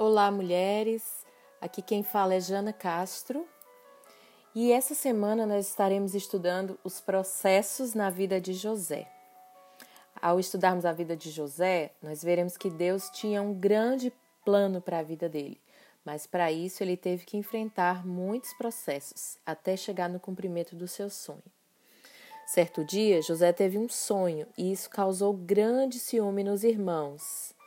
[0.00, 1.26] Olá, mulheres.
[1.60, 3.44] Aqui quem fala é Jana Castro.
[4.54, 9.10] E essa semana nós estaremos estudando os processos na vida de José.
[10.22, 14.12] Ao estudarmos a vida de José, nós veremos que Deus tinha um grande
[14.44, 15.60] plano para a vida dele,
[16.04, 21.10] mas para isso ele teve que enfrentar muitos processos até chegar no cumprimento do seu
[21.10, 21.42] sonho.
[22.46, 27.57] Certo dia, José teve um sonho e isso causou grande ciúme nos irmãos.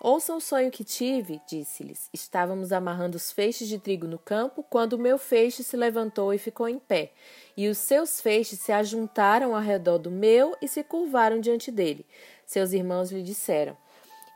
[0.00, 2.08] Ouçam o sonho que tive, disse-lhes.
[2.12, 6.38] Estávamos amarrando os feixes de trigo no campo, quando o meu feixe se levantou e
[6.38, 7.10] ficou em pé,
[7.56, 12.06] e os seus feixes se ajuntaram ao redor do meu e se curvaram diante dele.
[12.46, 13.76] Seus irmãos lhe disseram: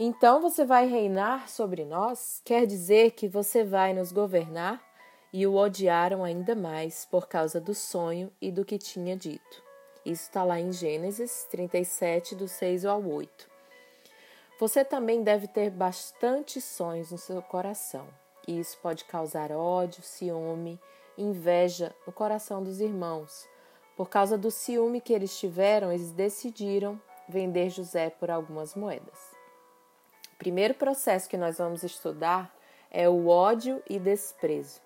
[0.01, 2.43] Então você vai reinar sobre nós?
[2.45, 4.83] Quer dizer que você vai nos governar?
[5.33, 9.63] E o odiaram ainda mais por causa do sonho e do que tinha dito.
[10.05, 13.52] Isso está lá em Gênesis 37, do 6 ao 8.
[14.63, 18.07] Você também deve ter bastante sonhos no seu coração.
[18.47, 20.81] E isso pode causar ódio, ciúme,
[21.19, 23.49] inveja no coração dos irmãos.
[23.97, 29.19] Por causa do ciúme que eles tiveram, eles decidiram vender José por algumas moedas.
[30.35, 32.57] O primeiro processo que nós vamos estudar
[32.89, 34.81] é o ódio e desprezo.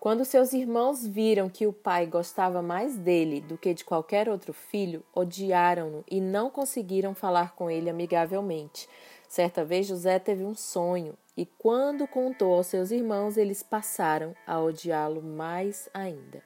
[0.00, 4.52] Quando seus irmãos viram que o pai gostava mais dele do que de qualquer outro
[4.52, 8.88] filho, odiaram-no e não conseguiram falar com ele amigavelmente.
[9.28, 14.60] Certa vez José teve um sonho e, quando contou aos seus irmãos, eles passaram a
[14.60, 16.44] odiá-lo mais ainda.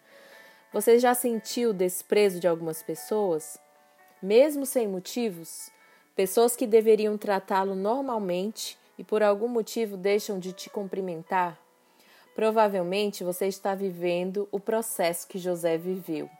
[0.73, 3.59] Você já sentiu o desprezo de algumas pessoas?
[4.23, 5.71] Mesmo sem motivos?
[6.17, 11.62] Pessoas que deveriam tratá-lo normalmente e por algum motivo deixam de te cumprimentar?
[12.35, 16.31] Provavelmente você está vivendo o processo que José viveu.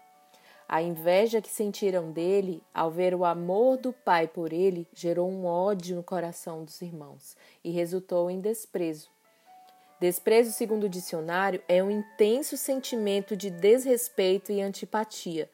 [0.67, 5.45] A inveja que sentiram dele ao ver o amor do pai por ele gerou um
[5.45, 9.11] ódio no coração dos irmãos e resultou em desprezo.
[10.01, 15.49] Desprezo, segundo o dicionário, é um intenso sentimento de desrespeito e antipatia.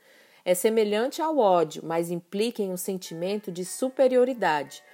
[0.44, 4.84] É semelhante ao ódio, mas implica em um sentimento de superioridade.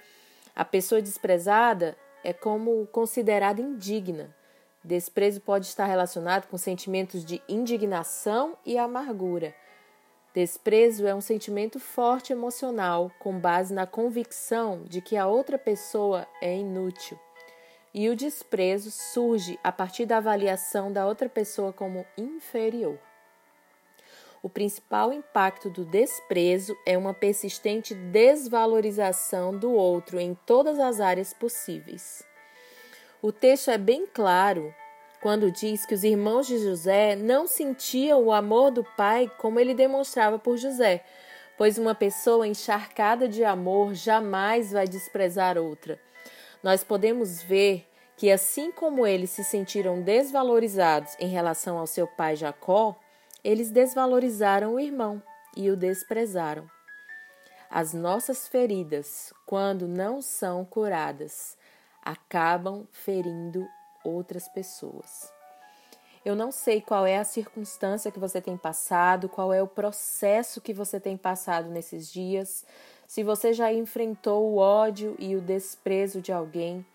[0.55, 4.35] A pessoa desprezada é como considerada indigna
[4.85, 9.55] Desprezo pode estar relacionado com sentimentos de indignação e amargura.
[10.31, 16.27] Desprezo é um sentimento forte emocional com base na convicção de que a outra pessoa
[16.39, 17.19] é inútil.
[17.95, 22.99] E o desprezo surge a partir da avaliação da outra pessoa como inferior.
[24.43, 31.33] O principal impacto do desprezo é uma persistente desvalorização do outro em todas as áreas
[31.33, 32.23] possíveis.
[33.21, 34.73] O texto é bem claro
[35.21, 39.73] quando diz que os irmãos de José não sentiam o amor do pai como ele
[39.73, 41.03] demonstrava por José,
[41.57, 45.99] pois uma pessoa encharcada de amor jamais vai desprezar outra.
[46.61, 47.87] Nós podemos ver
[48.17, 52.95] que, assim como eles se sentiram desvalorizados em relação ao seu pai Jacó,
[53.43, 55.21] eles desvalorizaram o irmão
[55.55, 56.69] e o desprezaram.
[57.69, 61.57] As nossas feridas, quando não são curadas,
[62.05, 63.67] acabam ferindo
[64.03, 65.33] outras pessoas.
[66.23, 70.61] Eu não sei qual é a circunstância que você tem passado, qual é o processo
[70.61, 72.65] que você tem passado nesses dias,
[73.07, 76.85] se você já enfrentou o ódio e o desprezo de alguém.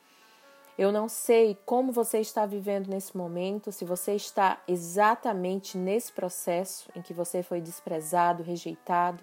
[0.77, 6.91] Eu não sei como você está vivendo nesse momento, se você está exatamente nesse processo
[6.97, 9.23] em que você foi desprezado, rejeitado,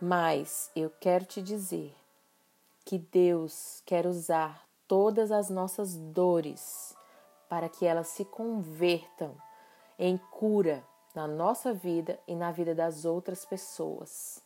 [0.00, 1.94] mas eu quero te dizer
[2.84, 4.62] que Deus quer usar
[4.92, 6.94] todas as nossas dores
[7.48, 9.34] para que elas se convertam
[9.98, 14.44] em cura na nossa vida e na vida das outras pessoas.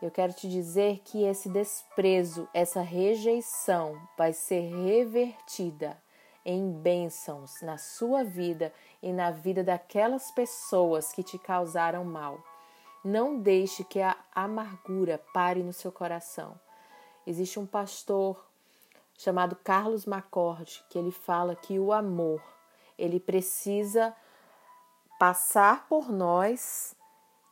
[0.00, 6.02] Eu quero te dizer que esse desprezo, essa rejeição vai ser revertida
[6.42, 8.72] em bênçãos na sua vida
[9.02, 12.42] e na vida daquelas pessoas que te causaram mal.
[13.04, 16.58] Não deixe que a amargura pare no seu coração.
[17.26, 18.51] Existe um pastor
[19.18, 22.42] chamado Carlos Macorde, que ele fala que o amor,
[22.98, 24.14] ele precisa
[25.18, 26.96] passar por nós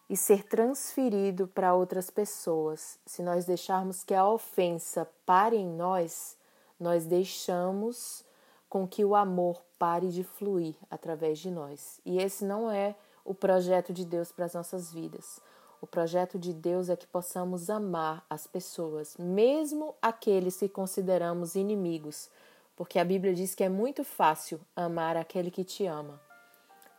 [0.08, 2.98] e ser transferido para outras pessoas.
[3.06, 6.36] Se nós deixarmos que a ofensa pare em nós,
[6.78, 8.24] nós deixamos
[8.68, 12.00] com que o amor pare de fluir através de nós.
[12.04, 15.40] E esse não é o projeto de Deus para as nossas vidas.
[15.80, 22.28] O projeto de Deus é que possamos amar as pessoas, mesmo aqueles que consideramos inimigos,
[22.76, 26.20] porque a Bíblia diz que é muito fácil amar aquele que te ama.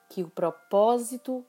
[0.10, 1.46] Que o propósito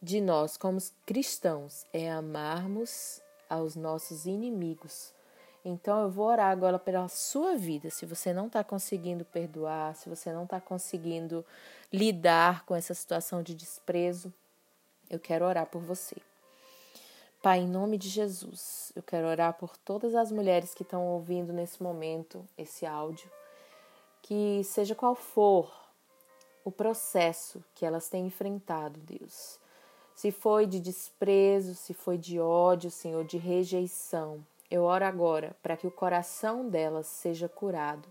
[0.00, 5.12] de nós, como cristãos, é amarmos aos nossos inimigos,
[5.64, 7.90] Então eu vou orar agora pela sua vida.
[7.90, 11.44] Se você não está conseguindo perdoar, se você não está conseguindo
[11.92, 14.32] lidar com essa situação de desprezo,
[15.10, 16.16] eu quero orar por você.
[17.42, 21.52] Pai, em nome de Jesus, eu quero orar por todas as mulheres que estão ouvindo
[21.52, 23.30] nesse momento esse áudio,
[24.22, 25.72] que seja qual for
[26.64, 29.58] o processo que elas têm enfrentado, Deus.
[30.14, 35.76] Se foi de desprezo, se foi de ódio, Senhor, de rejeição, eu oro agora para
[35.76, 38.06] que o coração delas seja curado,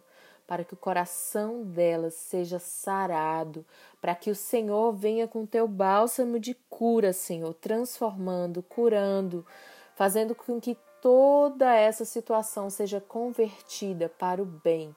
[0.50, 3.63] para que o coração delas seja sarado,
[4.01, 9.46] para que o Senhor venha com teu bálsamo de cura, Senhor, transformando, curando,
[9.96, 14.96] fazendo com que toda essa situação seja convertida para o bem.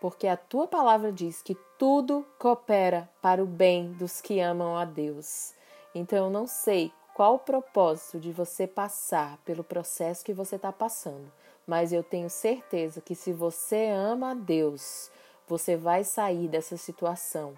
[0.00, 4.84] Porque a tua palavra diz que tudo coopera para o bem dos que amam a
[4.84, 5.52] Deus.
[5.92, 10.70] Então eu não sei qual o propósito de você passar pelo processo que você está
[10.70, 11.32] passando,
[11.66, 15.10] mas eu tenho certeza que se você ama a Deus,
[15.48, 17.54] você vai sair dessa situação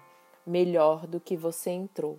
[0.47, 2.17] melhor do que você entrou.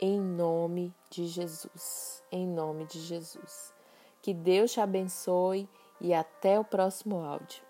[0.00, 2.22] Em nome de Jesus.
[2.30, 3.74] Em nome de Jesus.
[4.22, 5.68] Que Deus te abençoe
[6.00, 7.64] e até o próximo áudio.